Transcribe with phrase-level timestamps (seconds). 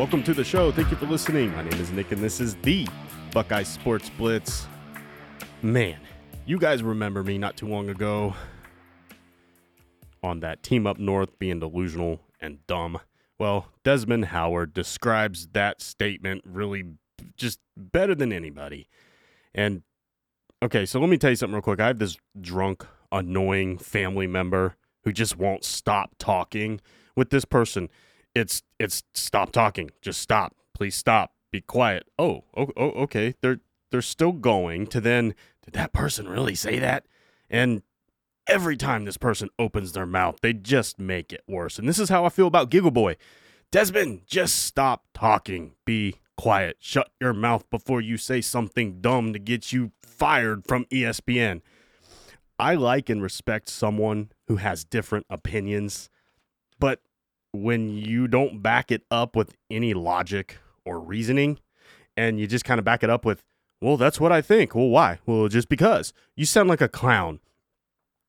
[0.00, 0.72] welcome to the show.
[0.72, 1.54] Thank you for listening.
[1.54, 2.88] My name is Nick, and this is the
[3.34, 4.66] Buckeye Sports Blitz.
[5.60, 6.00] Man,
[6.46, 8.34] you guys remember me not too long ago
[10.22, 12.98] on that team up north being delusional and dumb.
[13.38, 16.84] Well, Desmond Howard describes that statement really
[17.36, 18.88] just better than anybody.
[19.54, 19.82] And
[20.62, 21.78] okay, so let me tell you something real quick.
[21.78, 26.80] I have this drunk, annoying family member who just won't stop talking
[27.14, 27.90] with this person.
[28.34, 29.90] It's it's stop talking.
[30.02, 30.54] Just stop.
[30.74, 31.32] Please stop.
[31.50, 32.04] Be quiet.
[32.18, 33.34] Oh, oh, oh okay.
[33.40, 37.06] They're they're still going to then did that person really say that?
[37.48, 37.82] And
[38.46, 41.78] every time this person opens their mouth, they just make it worse.
[41.78, 43.16] And this is how I feel about Giggle Boy.
[43.70, 45.74] Desmond, just stop talking.
[45.84, 46.76] Be quiet.
[46.80, 51.60] Shut your mouth before you say something dumb to get you fired from ESPN.
[52.58, 56.10] I like and respect someone who has different opinions,
[56.78, 57.00] but
[57.52, 61.58] when you don't back it up with any logic or reasoning,
[62.16, 63.42] and you just kind of back it up with,
[63.80, 64.74] well, that's what I think.
[64.74, 65.18] Well, why?
[65.26, 66.12] Well, just because.
[66.36, 67.40] You sound like a clown.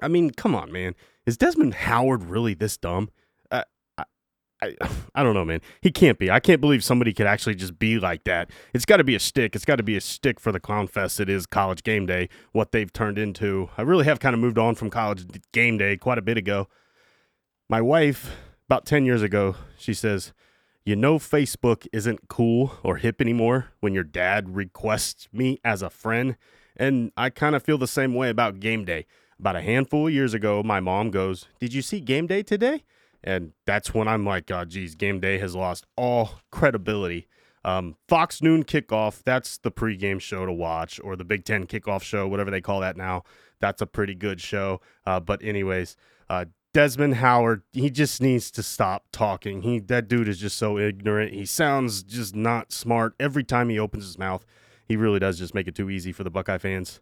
[0.00, 0.94] I mean, come on, man.
[1.26, 3.10] Is Desmond Howard really this dumb?
[3.50, 3.64] I,
[3.98, 4.74] I,
[5.14, 5.60] I don't know, man.
[5.80, 6.30] He can't be.
[6.30, 8.50] I can't believe somebody could actually just be like that.
[8.72, 9.54] It's got to be a stick.
[9.54, 11.20] It's got to be a stick for the clown fest.
[11.20, 12.28] It is college game day.
[12.52, 13.70] What they've turned into.
[13.76, 16.68] I really have kind of moved on from college game day quite a bit ago.
[17.68, 18.30] My wife,
[18.68, 20.32] about ten years ago, she says,
[20.84, 25.90] "You know, Facebook isn't cool or hip anymore when your dad requests me as a
[25.90, 26.36] friend."
[26.76, 29.06] And I kind of feel the same way about game day.
[29.38, 32.84] About a handful of years ago, my mom goes, Did you see game day today?
[33.22, 37.26] And that's when I'm like, God, geez, game day has lost all credibility.
[37.64, 42.02] Um, Fox Noon kickoff, that's the pregame show to watch, or the Big Ten kickoff
[42.02, 43.22] show, whatever they call that now.
[43.60, 44.82] That's a pretty good show.
[45.06, 45.96] Uh, but, anyways,
[46.28, 49.62] uh, Desmond Howard, he just needs to stop talking.
[49.62, 51.32] He that dude is just so ignorant.
[51.32, 54.44] He sounds just not smart every time he opens his mouth.
[54.86, 57.00] He really does just make it too easy for the Buckeye fans.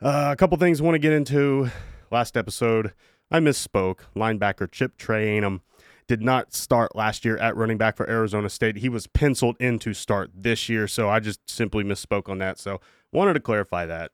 [0.00, 1.70] Uh, a couple things I want to get into.
[2.10, 2.94] Last episode,
[3.30, 4.00] I misspoke.
[4.16, 5.60] Linebacker Chip Trayanum
[6.06, 8.76] did not start last year at running back for Arizona State.
[8.78, 12.58] He was penciled in to start this year, so I just simply misspoke on that.
[12.58, 12.80] So
[13.12, 14.12] wanted to clarify that.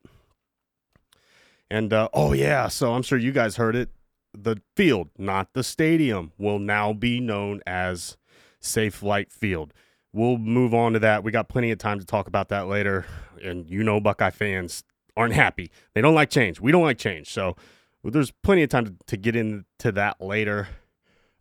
[1.70, 3.88] And uh, oh yeah, so I'm sure you guys heard it.
[4.34, 8.16] The field, not the stadium, will now be known as
[8.60, 9.72] Safelite Field.
[10.12, 11.24] We'll move on to that.
[11.24, 13.06] We got plenty of time to talk about that later.
[13.42, 14.84] And you know, Buckeye fans
[15.16, 15.70] aren't happy.
[15.94, 16.60] They don't like change.
[16.60, 17.30] We don't like change.
[17.30, 17.56] So
[18.04, 20.68] there's plenty of time to, to get into that later.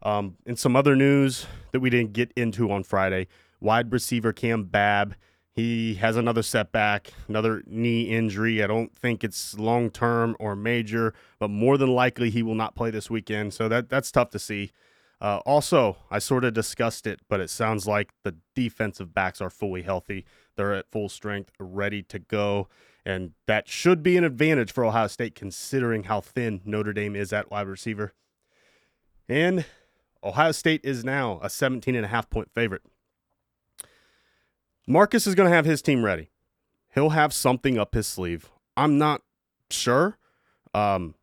[0.04, 3.28] Um, and some other news that we didn't get into on Friday
[3.62, 5.16] wide receiver Kam Babb.
[5.54, 8.64] He has another setback, another knee injury.
[8.64, 12.76] I don't think it's long term or major, but more than likely he will not
[12.76, 13.54] play this weekend.
[13.54, 14.72] So that that's tough to see.
[15.20, 19.52] Uh, also, I sort of discussed it, but it sounds like the defensive backs are
[19.52, 20.26] fully healthy.
[20.56, 22.68] They're at full strength, ready to go.
[23.06, 27.34] And that should be an advantage for Ohio State considering how thin Notre Dame is
[27.34, 28.14] at wide receiver.
[29.30, 29.66] And
[30.24, 32.84] Ohio State is now a 17 and a half point favorite.
[34.88, 36.30] Marcus is going to have his team ready.
[36.94, 38.50] He'll have something up his sleeve.
[38.76, 39.22] I'm not
[39.70, 40.18] sure.
[40.74, 41.16] Um,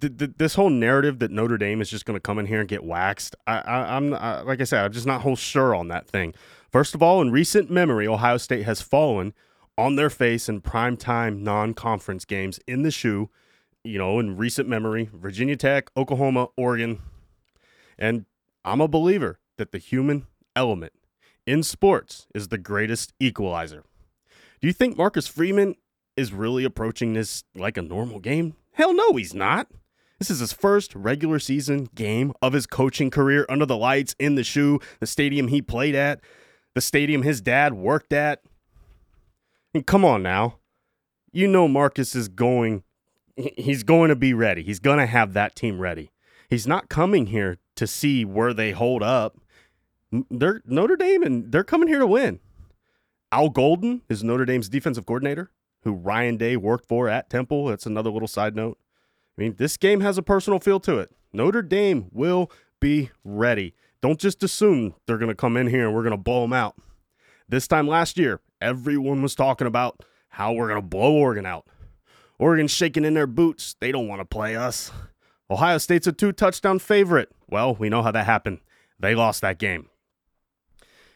[0.00, 2.60] th- th- this whole narrative that Notre Dame is just going to come in here
[2.60, 3.62] and get waxed, I,
[3.96, 6.34] I'm I, like I said, I'm just not whole sure on that thing.
[6.70, 9.34] First of all, in recent memory, Ohio State has fallen
[9.76, 13.30] on their face in primetime non-conference games in the shoe.
[13.82, 17.00] You know, in recent memory, Virginia Tech, Oklahoma, Oregon,
[17.98, 18.26] and
[18.64, 20.92] I'm a believer that the human element
[21.50, 23.82] in sports is the greatest equalizer.
[24.60, 25.74] Do you think Marcus Freeman
[26.16, 28.54] is really approaching this like a normal game?
[28.74, 29.66] Hell no, he's not.
[30.20, 34.36] This is his first regular season game of his coaching career under the lights in
[34.36, 36.20] the shoe, the stadium he played at,
[36.76, 38.42] the stadium his dad worked at.
[39.74, 40.58] And come on now.
[41.32, 42.84] You know Marcus is going
[43.56, 44.62] he's going to be ready.
[44.62, 46.12] He's going to have that team ready.
[46.48, 49.36] He's not coming here to see where they hold up.
[50.12, 52.40] They're Notre Dame and they're coming here to win.
[53.32, 55.50] Al Golden is Notre Dame's defensive coordinator,
[55.82, 57.66] who Ryan Day worked for at Temple.
[57.66, 58.78] That's another little side note.
[59.38, 61.12] I mean, this game has a personal feel to it.
[61.32, 63.74] Notre Dame will be ready.
[64.02, 66.52] Don't just assume they're going to come in here and we're going to blow them
[66.52, 66.74] out.
[67.48, 71.66] This time last year, everyone was talking about how we're going to blow Oregon out.
[72.38, 73.76] Oregon's shaking in their boots.
[73.80, 74.90] They don't want to play us.
[75.50, 77.30] Ohio State's a two touchdown favorite.
[77.48, 78.60] Well, we know how that happened.
[78.98, 79.88] They lost that game.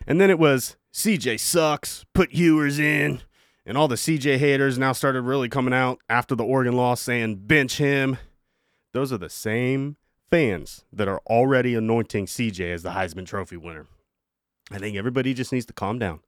[0.07, 3.23] And then it was CJ sucks, put Ewers in.
[3.67, 7.47] And all the CJ haters now started really coming out after the Oregon loss saying
[7.47, 8.19] bench him.
[8.93, 9.97] Those are the same
[10.31, 13.87] fans that are already anointing CJ as the Heisman Trophy winner.
[14.71, 16.21] I think everybody just needs to calm down.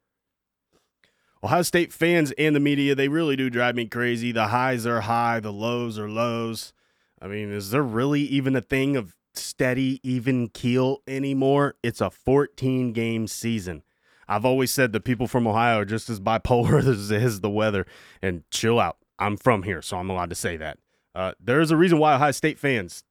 [1.45, 4.33] Ohio State fans and the media, they really do drive me crazy.
[4.33, 6.73] The highs are high, the lows are lows.
[7.21, 11.75] I mean, is there really even a thing of steady, even keel anymore?
[11.83, 13.83] It's a 14 game season.
[14.29, 16.79] I've always said the people from Ohio are just as bipolar
[17.13, 17.87] as the weather.
[18.23, 18.99] And chill out.
[19.19, 20.79] I'm from here, so I'm allowed to say that.
[21.15, 23.03] Uh, there's a reason why Ohio State fans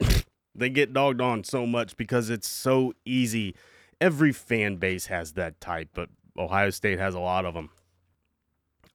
[0.54, 3.54] they get dogged on so much because it's so easy.
[4.00, 7.70] Every fan base has that type, but Ohio State has a lot of them.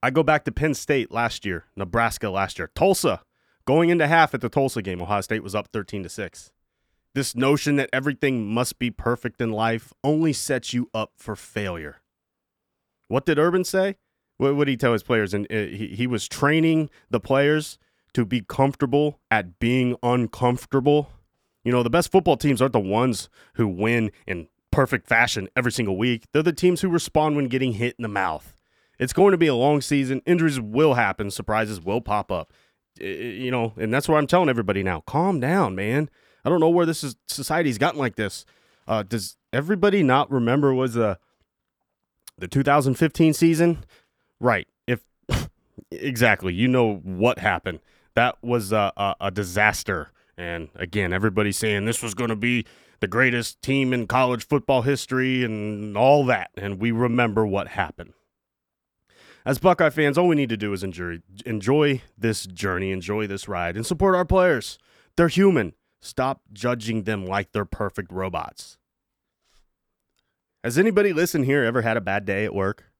[0.01, 3.21] I go back to Penn State last year, Nebraska last year, Tulsa.
[3.65, 6.51] Going into half at the Tulsa game, Ohio State was up 13 to 6.
[7.15, 11.97] This notion that everything must be perfect in life only sets you up for failure.
[13.07, 13.97] What did Urban say?
[14.37, 15.33] What would he tell his players?
[15.33, 17.77] And uh, he, he was training the players
[18.13, 21.09] to be comfortable at being uncomfortable.
[21.63, 25.71] You know, the best football teams aren't the ones who win in perfect fashion every
[25.71, 26.25] single week.
[26.31, 28.53] They're the teams who respond when getting hit in the mouth.
[28.99, 30.21] It's going to be a long season.
[30.25, 32.53] Injuries will happen, surprises will pop up.
[32.99, 35.01] You know, and that's what I'm telling everybody now.
[35.01, 36.09] Calm down, man.
[36.49, 38.43] I don't know where this is society's gotten like this.
[38.87, 41.19] Uh, does everybody not remember was the
[42.39, 43.85] the 2015 season?
[44.39, 44.67] Right.
[44.87, 45.01] If
[45.91, 47.81] exactly, you know what happened.
[48.15, 50.09] That was a, a, a disaster.
[50.39, 52.65] And again, everybody's saying this was going to be
[52.99, 56.49] the greatest team in college football history and all that.
[56.57, 58.13] And we remember what happened.
[59.45, 63.47] As Buckeye fans, all we need to do is enjoy, enjoy this journey, enjoy this
[63.47, 64.79] ride, and support our players.
[65.15, 65.73] They're human.
[66.01, 68.77] Stop judging them like they're perfect robots.
[70.63, 72.91] Has anybody listen here ever had a bad day at work?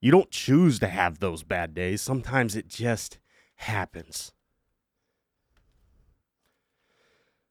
[0.00, 2.02] You don't choose to have those bad days.
[2.02, 3.18] Sometimes it just
[3.56, 4.32] happens.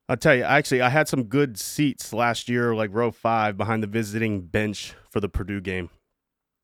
[0.09, 3.81] I'll tell you, actually, I had some good seats last year, like row five behind
[3.81, 5.89] the visiting bench for the Purdue game.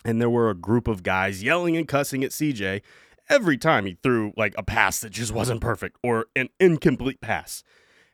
[0.04, 2.82] And there were a group of guys yelling and cussing at CJ
[3.30, 7.64] every time he threw like a pass that just wasn't perfect or an incomplete pass.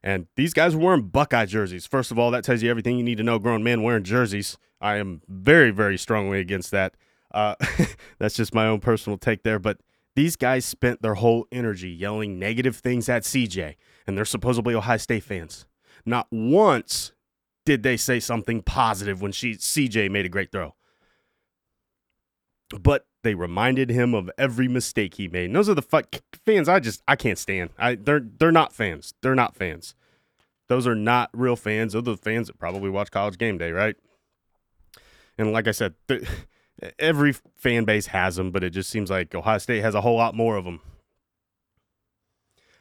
[0.05, 1.87] And these guys were wearing Buckeye jerseys.
[1.87, 3.39] First of all, that tells you everything you need to know.
[3.39, 4.55] Grown men wearing jerseys.
[4.79, 6.93] I am very, very strongly against that.
[7.33, 7.55] Uh,
[8.19, 9.57] that's just my own personal take there.
[9.57, 9.79] But
[10.15, 14.97] these guys spent their whole energy yelling negative things at CJ, and they're supposedly Ohio
[14.97, 15.65] State fans.
[16.05, 17.13] Not once
[17.65, 20.75] did they say something positive when she CJ made a great throw.
[22.79, 25.45] But they reminded him of every mistake he made.
[25.47, 27.71] And those are the fuck fans I just I can't stand.
[27.77, 29.15] I they're they're not fans.
[29.21, 29.95] They're not fans.
[30.69, 31.93] Those are not real fans.
[31.93, 33.95] Those are the fans that probably watch college game day, right?
[35.39, 35.95] And like I said,
[36.99, 40.17] every fan base has them, but it just seems like Ohio State has a whole
[40.17, 40.81] lot more of them.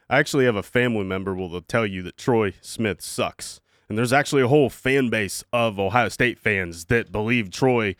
[0.07, 3.59] I actually have a family member will tell you that Troy Smith sucks.
[3.89, 7.95] And there's actually a whole fan base of Ohio State fans that believe Troy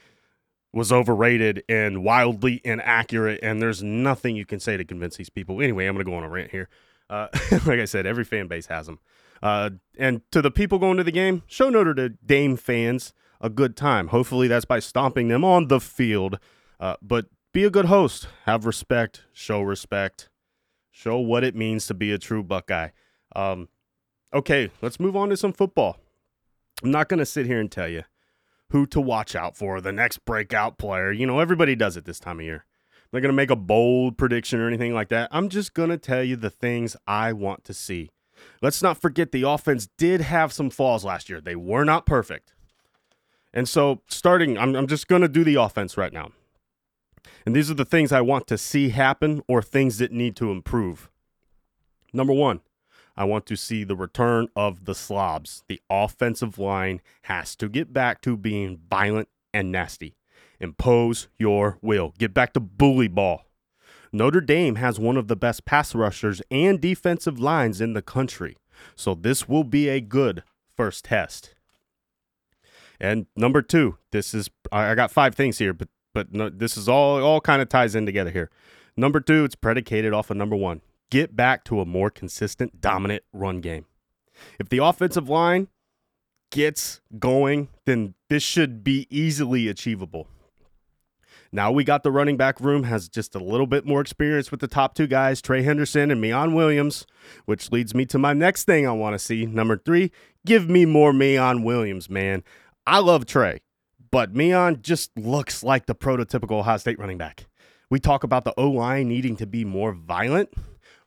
[0.76, 3.40] was overrated and wildly inaccurate.
[3.42, 5.62] And there's nothing you can say to convince these people.
[5.62, 6.68] Anyway, I'm going to go on a rant here.
[7.10, 7.30] Uh,
[7.66, 9.00] like I said, every fan base has them.
[9.42, 13.78] Uh, and to the people going to the game, show Notre Dame fans a good
[13.78, 14.10] time.
[14.10, 16.40] Hopefully, that's by stomping them on the field.
[16.78, 18.28] Uh, but be a good host.
[18.46, 19.24] Have respect.
[19.32, 20.30] Show respect.
[20.92, 22.90] Show what it means to be a true Buckeye.
[23.34, 23.70] Um,
[24.34, 25.98] okay, let's move on to some football.
[26.84, 28.04] I'm not going to sit here and tell you
[28.70, 31.12] who to watch out for, the next breakout player.
[31.12, 32.66] You know, everybody does it this time of year.
[32.66, 35.30] I'm not going to make a bold prediction or anything like that.
[35.32, 38.10] I'm just going to tell you the things I want to see.
[38.62, 41.40] Let's not forget the offense did have some flaws last year.
[41.40, 42.54] They were not perfect.
[43.54, 46.32] And so, starting, I'm, I'm just going to do the offense right now.
[47.46, 50.52] And these are the things I want to see happen or things that need to
[50.52, 51.10] improve.
[52.12, 52.62] Number one,
[53.18, 55.64] I want to see the return of the slobs.
[55.68, 60.16] The offensive line has to get back to being violent and nasty.
[60.60, 62.14] Impose your will.
[62.18, 63.46] Get back to bully ball.
[64.12, 68.58] Notre Dame has one of the best pass rushers and defensive lines in the country.
[68.96, 70.44] So this will be a good
[70.76, 71.56] first test.
[73.00, 76.88] And number two, this is I got five things here, but but no, this is
[76.88, 78.50] all all kind of ties in together here.
[78.96, 80.82] Number two, it's predicated off of number one.
[81.12, 83.86] Get back to a more consistent, dominant run game.
[84.60, 85.68] If the offensive line
[86.52, 90.28] gets going, then this should be easily achievable.
[91.52, 94.60] Now we got the running back room has just a little bit more experience with
[94.60, 97.06] the top two guys, Trey Henderson and Miyan Williams,
[97.46, 99.46] which leads me to my next thing I want to see.
[99.46, 100.12] Number three,
[100.46, 102.44] give me more Miyan Williams, man.
[102.86, 103.62] I love Trey,
[104.12, 107.46] but Miyan just looks like the prototypical Ohio State running back.
[107.90, 110.50] We talk about the O line needing to be more violent.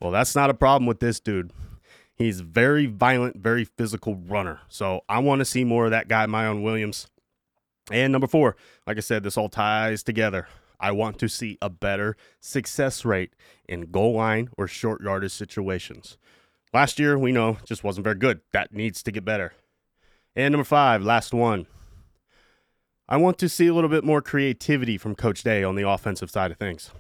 [0.00, 1.52] Well, that's not a problem with this dude.
[2.14, 4.61] He's very violent, very physical runner.
[4.69, 7.07] So I want to see more of that guy, Miyan Williams.
[7.90, 10.49] And number four, like I said, this all ties together.
[10.81, 13.35] I want to see a better success rate
[13.69, 16.17] in goal line or short yardage situations.
[16.73, 18.40] Last year, we know, just wasn't very good.
[18.52, 19.55] That needs to get better.
[20.37, 21.67] And number five, last one.
[23.09, 26.31] I want to see a little bit more creativity from Coach Day on the offensive
[26.31, 26.90] side of things.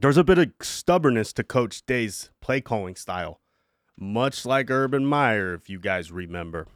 [0.00, 3.40] There's a bit of stubbornness to Coach Day's play calling style,
[3.98, 6.66] much like Urban Meyer, if you guys remember.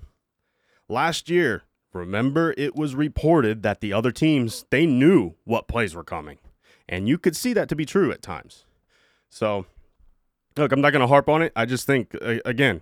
[0.88, 6.04] Last year, remember it was reported that the other teams, they knew what plays were
[6.04, 6.38] coming.
[6.88, 8.64] And you could see that to be true at times.
[9.28, 9.66] So,
[10.56, 11.52] look, I'm not going to harp on it.
[11.54, 12.80] I just think, again,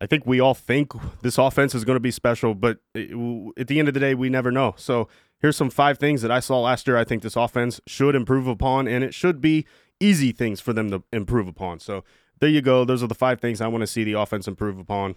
[0.00, 3.78] I think we all think this offense is going to be special, but at the
[3.78, 4.74] end of the day, we never know.
[4.76, 5.08] So
[5.40, 6.96] here's some five things that I saw last year.
[6.96, 9.66] I think this offense should improve upon, and it should be
[10.00, 11.80] easy things for them to improve upon.
[11.80, 12.04] So
[12.38, 12.84] there you go.
[12.84, 15.16] Those are the five things I want to see the offense improve upon.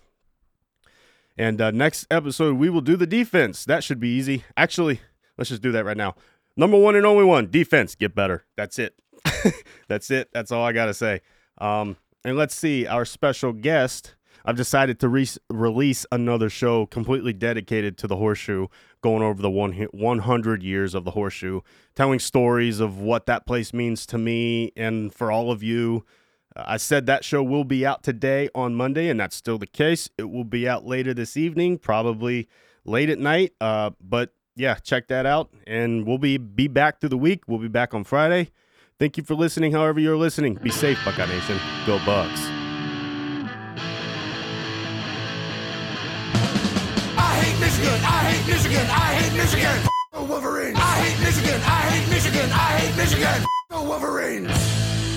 [1.38, 3.66] And uh, next episode, we will do the defense.
[3.66, 4.44] That should be easy.
[4.58, 5.02] Actually,
[5.38, 6.16] let's just do that right now.
[6.58, 8.46] Number one and only one defense, get better.
[8.58, 8.96] That's it.
[9.88, 10.30] That's it.
[10.34, 11.22] That's all I got to say.
[11.60, 17.34] Um, and let's see, our special guest I've decided to re- release another show completely
[17.34, 18.68] dedicated to the horseshoe,
[19.02, 21.62] going over the one 100 years of the horseshoe,
[21.96, 26.06] telling stories of what that place means to me and for all of you.
[26.56, 29.68] Uh, I said that show will be out today on Monday, and that's still the
[29.68, 30.10] case.
[30.18, 32.48] It will be out later this evening, probably
[32.86, 33.54] late at night.
[33.62, 37.44] Uh, but yeah, check that out, and we'll be be back through the week.
[37.48, 38.52] We'll be back on Friday.
[39.00, 39.72] Thank you for listening.
[39.72, 41.58] However you're listening, be safe, Buckeye Nation.
[41.88, 42.51] Go Bucks.
[48.72, 48.90] Michigan.
[48.90, 49.90] I hate Michigan.
[50.14, 50.78] The Wolverines.
[50.80, 51.62] I hate Michigan.
[51.66, 52.50] I hate Michigan.
[52.54, 53.46] I hate Michigan.
[53.70, 55.11] The Wolverines.